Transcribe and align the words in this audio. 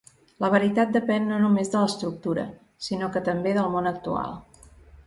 La 0.43 0.47
veritat 0.53 0.95
depèn 0.95 1.27
no 1.33 1.37
només 1.43 1.71
de 1.75 1.83
l'estructura, 1.83 2.47
sinó 2.89 3.13
que 3.17 3.25
també 3.31 3.57
del 3.61 3.73
món 3.77 3.93
actual. 3.97 4.37